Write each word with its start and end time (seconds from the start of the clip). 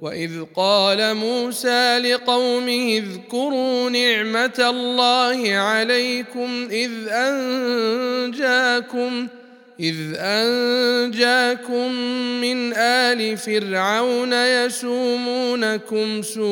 واذ 0.00 0.44
قال 0.56 1.14
موسى 1.14 1.98
لقومه 1.98 2.98
اذكروا 2.98 3.90
نعمه 3.90 4.66
الله 4.70 5.52
عليكم 5.56 6.68
اذ 6.70 6.90
انجاكم 7.08 8.48
إذ 9.80 9.96
أنجاكم 10.16 11.92
من 12.40 12.72
آل 12.76 13.36
فرعون 13.36 14.32
يسومونكم 14.32 16.22
سوء 16.22 16.48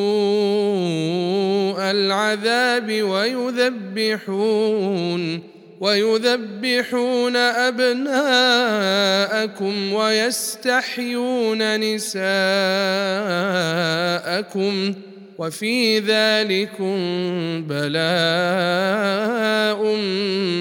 العذاب 1.80 3.02
ويذبحون 3.02 4.56
ويذبحون 5.80 7.36
أبناءكم 7.36 8.12
ويستحيون 9.92 11.80
نساءكم 11.80 12.24
وفي 15.38 15.98
ذلكم 15.98 16.96
بلاء 17.68 17.96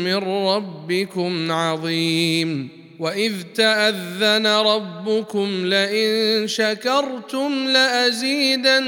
من 0.04 0.16
ربكم 0.48 1.52
عظيم. 1.52 2.70
وإذ 3.00 3.34
تأذن 3.56 4.48
ربكم 4.48 5.66
لئن 5.66 6.48
شكرتم 6.48 7.68
لأزيدنكم 7.68 8.80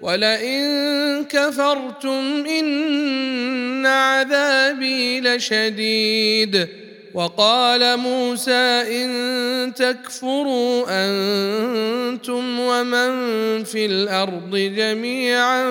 ولئن 0.00 1.24
كفرتم 1.24 2.44
إن 2.46 3.86
عذابي 3.86 5.20
لشديد. 5.20 6.68
وقال 7.14 7.96
موسى 7.96 8.82
إن 9.02 9.74
تكفروا 9.74 10.84
أنتم 10.88 12.60
ومن 12.60 13.10
في 13.64 13.86
الأرض 13.86 14.56
جميعا 14.56 15.62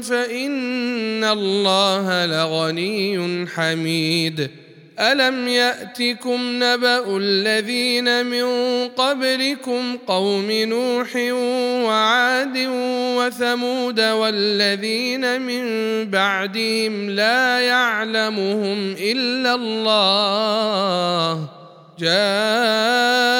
فإن 0.00 1.24
الله 1.24 2.26
لغني 2.26 3.46
حميد. 3.46 4.50
الم 5.00 5.48
ياتكم 5.48 6.40
نبا 6.64 7.16
الذين 7.16 8.26
من 8.26 8.44
قبلكم 8.88 9.96
قوم 10.06 10.50
نوح 10.50 11.16
وعاد 11.86 12.58
وثمود 13.16 14.00
والذين 14.00 15.40
من 15.40 15.64
بعدهم 16.10 17.10
لا 17.10 17.60
يعلمهم 17.60 18.94
الا 19.00 19.54
الله 19.54 21.48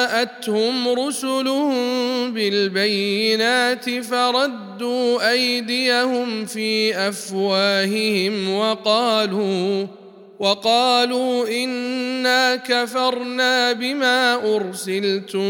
جاءتهم 0.09 0.89
رسلهم 0.89 2.33
بالبينات 2.33 3.89
فردوا 3.89 5.31
ايديهم 5.31 6.45
في 6.45 6.95
افواههم 6.95 8.53
وقالوا 8.53 9.98
وقالوا 10.39 11.47
إنا 11.47 12.55
كفرنا 12.55 13.73
بما 13.73 14.55
أرسلتم 14.55 15.41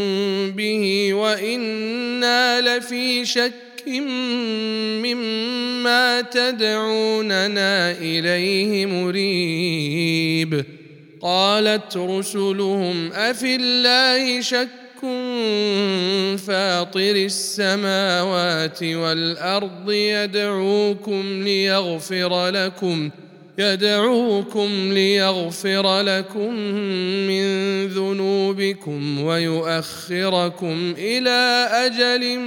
به 0.52 1.14
وإنا 1.14 2.62
لفي 2.62 3.26
شك 3.26 3.54
مما 5.06 6.22
تدعوننا 6.22 7.92
إليه 7.92 8.86
مريب. 8.86 10.66
قالت 11.22 11.98
رسلهم 11.98 13.12
أفي 13.14 13.56
الله 13.56 14.42
شك 14.42 14.68
فاطر 16.38 17.16
السماوات 17.16 18.84
والأرض 18.84 19.92
يدعوكم 19.92 21.44
ليغفر 21.44 22.50
لكم 22.50 23.10
يدعوكم 23.60 24.94
ليغفر 24.94 26.02
لكم 26.02 26.54
من 27.28 27.44
ذنوبكم 27.88 29.24
ويؤخركم 29.24 30.94
إلى 30.98 31.68
أجل 31.72 32.40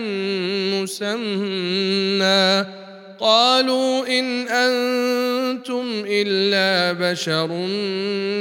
مسمى. 0.75 2.67
قالوا 3.21 4.19
إن 4.19 4.49
أنتم 4.49 6.05
إلا 6.07 6.93
بشر 6.93 7.67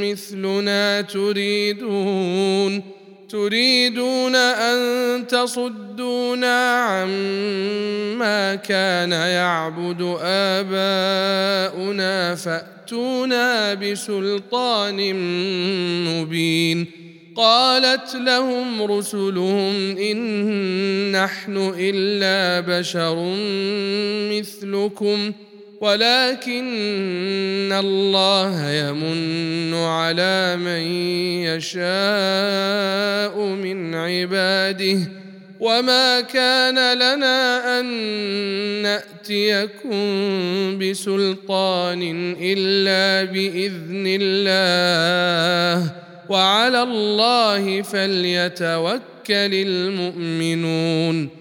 مثلنا 0.03 1.01
تريدون. 1.01 3.00
تريدون 3.31 4.35
أن 4.35 5.27
تصدونا 5.27 6.83
عما 6.83 8.55
كان 8.55 9.11
يعبد 9.11 10.17
آباؤنا 10.21 12.35
فأتونا 12.35 13.73
بسلطان 13.73 15.15
مبين 16.07 16.85
قالت 17.35 18.15
لهم 18.15 18.83
رسلهم 18.83 19.97
إن 19.97 21.11
نحن 21.11 21.73
إلا 21.77 22.59
بشر 22.79 23.35
مثلكم 24.31 25.31
ولكن 25.81 27.73
الله 27.79 28.71
يمن 28.71 29.73
على 29.73 30.57
من 30.57 30.81
يشاء 31.49 33.39
من 33.39 33.95
عباده. 33.95 34.99
وما 35.59 36.21
كان 36.21 36.93
لنا 36.93 37.79
أن 37.79 37.85
نأتيكم 38.81 39.97
بسلطان 40.77 42.35
إلا 42.41 43.31
بإذن 43.31 44.05
الله. 44.21 45.91
وعلى 46.29 46.83
الله 46.83 47.81
فليتوكل 47.81 48.99
المؤمنون. 49.29 51.40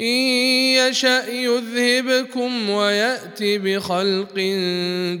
إن 0.00 0.06
يشأ 0.06 1.30
يذهبكم 1.30 2.70
ويأت 2.70 3.38
بخلق 3.40 4.38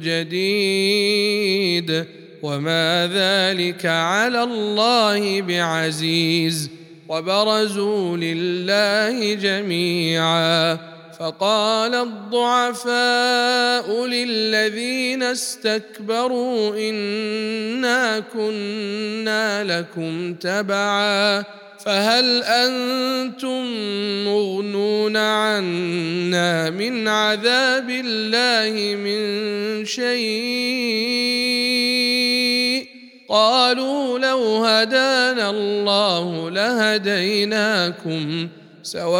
جديد. 0.02 2.04
وما 2.42 3.10
ذلك 3.12 3.86
على 3.86 4.42
الله 4.42 5.42
بعزيز. 5.42 6.70
وبرزوا 7.08 8.16
لله 8.16 9.34
جميعا. 9.34 10.78
فقال 11.20 11.94
الضعفاء 11.94 14.06
للذين 14.06 15.22
استكبروا 15.22 16.76
إنا 16.76 18.18
كنا 18.18 19.64
لكم 19.64 20.34
تبعا. 20.34 21.44
فهل 21.84 22.42
أنتم 22.42 23.64
مغنون 24.24 25.16
عنا 25.16 26.70
من 26.70 27.08
عذاب 27.08 27.90
الله 27.90 28.96
من 28.96 29.84
شيء؟ 29.84 31.28
قالوا 33.28 34.18
لو 34.18 34.64
هدانا 34.64 35.50
الله 35.50 36.50
لهديناكم 36.50 38.48
سواء 38.82 39.18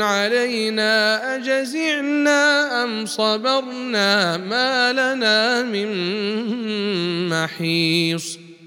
علينا 0.00 1.36
أجزعنا 1.36 2.84
أم 2.84 3.06
صبرنا 3.06 4.36
ما 4.36 4.92
لنا 4.92 5.62
من 5.62 5.88
محيص. 7.28 8.41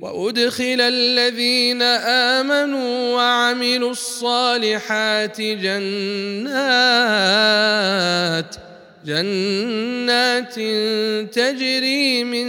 وأدخل 0.00 0.80
الذين 0.80 1.82
آمنوا 1.82 3.14
وعملوا 3.14 3.90
الصالحات 3.90 5.40
جنات 5.40 6.88
جنات 9.06 10.54
تجري 11.34 12.24
من 12.24 12.48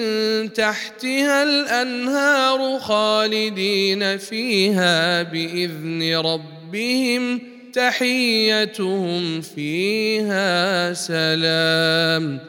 تحتها 0.54 1.44
الأنهار 1.44 2.80
خالدين 2.80 4.18
فيها 4.18 5.24
بإذن 5.24 6.16
ربهم 6.16 7.42
تحيتهم 7.74 9.42
فيها 9.42 10.94
سلام. 10.94 12.49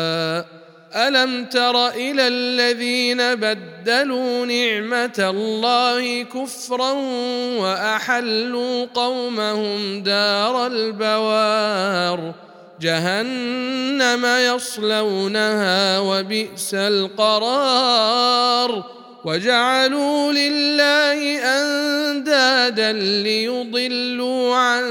ألم 1.07 1.45
تر 1.45 1.87
إلى 1.87 2.27
الذين 2.27 3.35
بدلوا 3.35 4.45
نعمة 4.45 5.13
الله 5.19 6.23
كفرا 6.23 6.91
وأحلوا 7.57 8.85
قومهم 8.85 10.03
دار 10.03 10.67
البوار 10.67 12.33
جهنم 12.81 14.25
يصلونها 14.25 15.99
وبئس 15.99 16.73
القرار 16.73 18.21
وجعلوا 19.25 20.31
لله 20.31 21.39
أندادا 21.61 22.91
ليضلوا 23.23 24.55
عن 24.55 24.83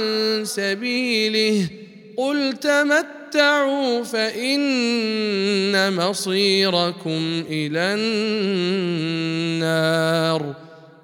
سبيله 0.44 1.68
قل 2.16 2.52
تمت 2.52 3.19
تمتعوا 3.30 4.04
فإن 4.04 5.96
مصيركم 5.96 7.44
إلى 7.50 7.94
النار. 9.60 10.54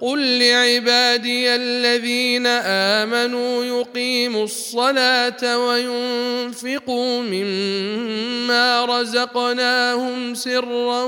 قل 0.01 0.39
لعبادي 0.39 1.55
الذين 1.55 2.47
آمنوا 2.47 3.65
يقيموا 3.65 4.45
الصلاة 4.45 5.59
وينفقوا 5.67 7.23
مما 7.23 8.85
رزقناهم 8.85 10.35
سرا 10.35 11.05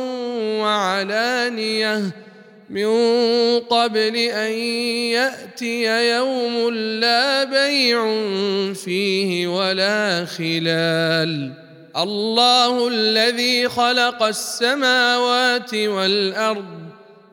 وعلانية. 0.61 2.28
من 2.71 2.89
قبل 3.61 4.17
أن 4.17 4.53
يأتي 5.17 6.11
يوم 6.11 6.75
لا 6.75 7.45
بيع 7.45 8.01
فيه 8.75 9.47
ولا 9.47 10.25
خلال. 10.25 11.53
الله 11.97 12.89
الذي 12.89 13.69
خلق 13.69 14.23
السماوات 14.23 15.75
والأرض 15.75 16.79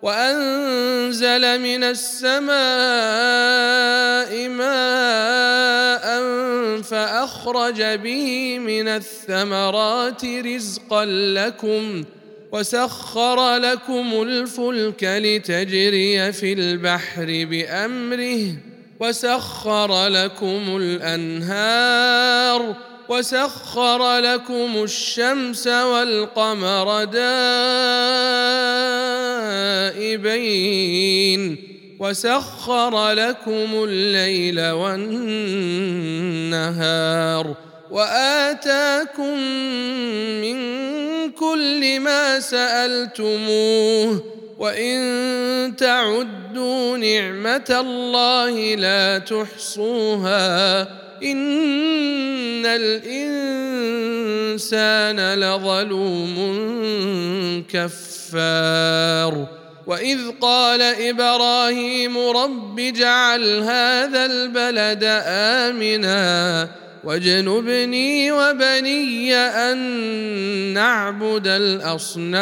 وأنزل 0.02 1.60
من 1.62 1.84
السماء 1.84 2.50
ماء 4.50 6.06
فأخرج 6.82 7.82
به 7.84 8.60
من 8.60 8.88
الثمرات 8.88 10.26
رزقا 10.26 11.06
لكم 11.06 12.04
وسخر 12.52 13.58
لكم 13.58 14.22
الفلك 14.22 15.04
لتجري 15.04 16.32
في 16.32 16.54
البحر 16.54 17.26
بأمره 17.26 18.56
وسخر 19.00 20.08
لكم 20.08 20.78
الأنهار 20.82 22.76
وسخر 23.10 24.20
لكم 24.20 24.84
الشمس 24.84 25.68
والقمر 25.68 27.04
دائبين 29.96 31.58
وسخر 32.00 33.12
لكم 33.12 33.84
الليل 33.84 34.70
والنهار 34.72 35.56
وآتاكم 37.92 39.40
من 40.42 40.75
كل 41.40 42.00
ما 42.00 42.40
سألتموه 42.40 44.24
وإن 44.60 45.74
تعدوا 45.78 46.98
نعمة 46.98 47.78
الله 47.80 48.76
لا 48.76 49.18
تحصوها 49.18 50.82
إن 51.24 52.66
الإنسان 52.66 53.74
لظلوم 55.34 56.36
كفار 57.70 59.48
وإذ 59.88 60.20
قال 60.42 60.82
إبراهيم 60.82 62.18
رب 62.18 62.80
اجعل 62.80 63.60
هذا 63.60 64.26
البلد 64.26 65.04
آمنا 65.28 66.70
واجنبني 67.06 68.32
وبني 68.32 69.36
أن 69.36 69.78
نعبد 70.74 71.48
الأصنام. 71.48 72.36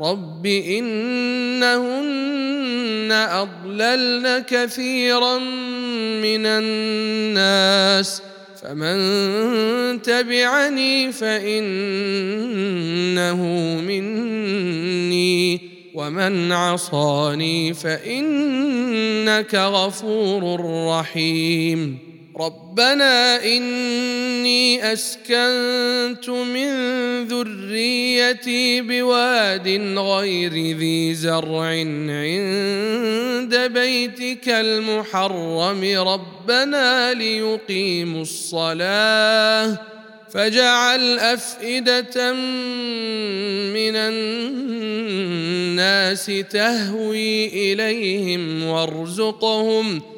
رب 0.00 0.46
إنهن 0.46 2.18
أضللن 3.12 4.44
كثيرا 4.48 5.38
من 6.18 6.46
الناس. 6.46 8.22
فمن 8.62 10.02
تبعني 10.02 11.12
فإنه 11.12 11.62
مني. 13.86 15.60
ومن 15.94 16.52
عصاني 16.52 17.74
فإنك 17.74 19.54
غفور 19.54 20.60
رحيم. 20.88 22.07
ربنا 22.40 23.44
إني 23.44 24.92
أسكنت 24.92 26.28
من 26.28 26.68
ذريتي 27.24 28.80
بواد 28.80 29.68
غير 29.98 30.52
ذي 30.52 31.14
زرع 31.14 31.64
عند 32.08 33.54
بيتك 33.54 34.48
المحرم. 34.48 35.84
ربنا 35.98 37.14
ليقيموا 37.14 38.22
الصلاة 38.22 39.78
فاجعل 40.30 41.18
أفئدة 41.18 42.32
من 43.72 43.96
الناس 45.68 46.26
تهوي 46.50 47.46
إليهم 47.72 48.64
وارزقهم 48.64 50.17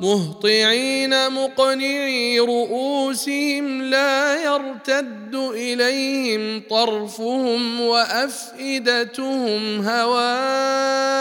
مهطعين 0.00 1.30
مقنعي 1.30 2.40
رؤوسهم 2.40 3.82
لا 3.82 4.42
يرتد 4.44 5.34
إليهم 5.34 6.62
طرفهم 6.70 7.80
وأفئدتهم 7.80 9.60
هواء 9.88 11.18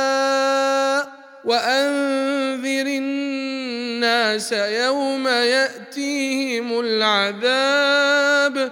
وأنذر 1.45 2.87
الناس 2.87 4.51
يوم 4.51 5.27
يأتيهم 5.27 6.79
العذاب 6.79 8.71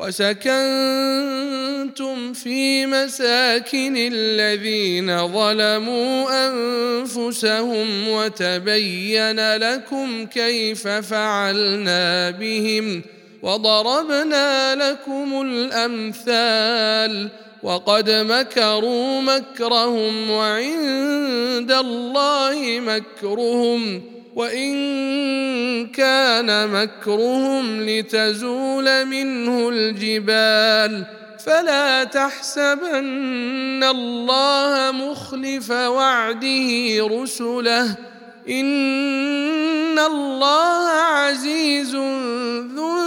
وسكنتم 0.00 0.56
في 2.32 2.86
مساكن 2.86 3.94
الذين 3.96 5.28
ظلموا 5.28 6.48
أنفسهم 6.48 8.08
وتبين 8.08 9.56
لكم 9.56 10.26
كيف 10.26 10.88
فعلنا 10.88 12.30
بهم 12.30 13.02
وضربنا 13.42 14.74
لكم 14.74 15.42
الأمثال 15.42 17.28
وقد 17.62 18.10
مكروا 18.10 19.20
مكرهم 19.20 20.30
وعند 20.30 21.72
الله 21.72 22.80
مكرهم 22.80 24.02
وإن 24.40 25.86
كان 25.86 26.68
مكرهم 26.68 27.88
لتزول 27.88 29.04
منه 29.04 29.68
الجبال 29.68 31.04
فلا 31.46 32.04
تحسبن 32.04 33.84
الله 33.84 34.90
مخلف 34.90 35.70
وعده 35.70 36.68
رسله 37.06 37.96
إن 38.48 39.98
الله 39.98 40.88
عزيز 40.90 41.94
ذو 42.74 42.98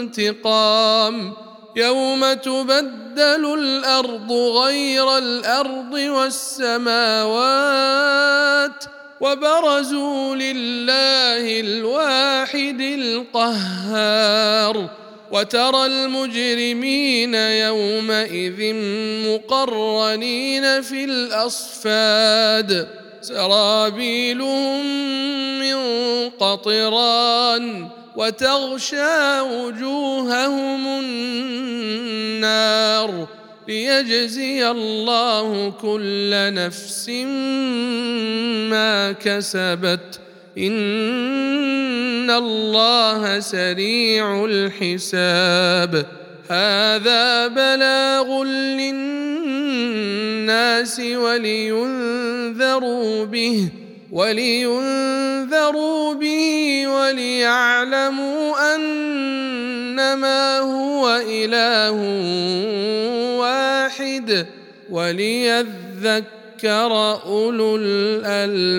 انتقام 0.00 1.32
يوم 1.76 2.32
تبدل 2.32 3.54
الأرض 3.58 4.32
غير 4.32 5.18
الأرض 5.18 5.92
والسماوات 5.92 6.84
وبرزوا 9.20 10.36
لله 10.36 11.60
الواحد 11.60 12.80
القهار. 12.80 14.90
وترى 15.32 15.86
المجرمين 15.86 17.34
يومئذ 17.34 18.74
مقرنين 19.26 20.82
في 20.82 21.04
الأصفاد. 21.04 22.88
سرابيلهم 23.20 24.86
من 25.58 25.76
قطران 26.30 27.88
وتغشى 28.16 29.40
وجوههم 29.40 31.00
النار. 31.00 33.26
ليجزي 33.68 34.70
الله 34.70 35.70
كل 35.70 36.30
نفس 36.32 37.08
ما 38.70 39.12
كسبت. 39.12 40.20
إن 40.58 42.30
الله 42.30 43.40
سريع 43.40 44.44
الحساب. 44.44 46.06
هذا 46.50 47.46
بلاغ 47.46 48.44
للناس 48.44 49.00
ولينذروا 51.00 51.64
به 53.24 53.68
ولينذروا 54.12 56.14
به 56.14 56.86
وليعلموا 56.86 58.74
أنما 58.74 60.58
هو 60.58 61.22
إله 61.28 61.96
واحد 64.14 64.46
وليذكر 64.90 66.22
أولو 67.24 67.76
الألباب. 67.80 68.74